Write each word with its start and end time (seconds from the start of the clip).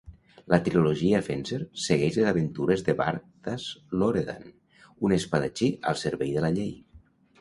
La 0.51 0.57
trilogia 0.67 1.19
Fencer 1.25 1.59
segueix 1.87 2.17
les 2.21 2.29
aventures 2.31 2.83
de 2.89 2.95
Bardas 3.01 3.67
Loredan, 4.05 4.49
un 5.09 5.15
espadatxí 5.19 5.71
al 5.93 6.01
servei 6.05 6.35
de 6.41 6.49
la 6.49 6.53
llei. 6.57 6.73